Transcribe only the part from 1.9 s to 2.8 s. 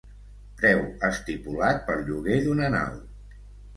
pel lloguer d'una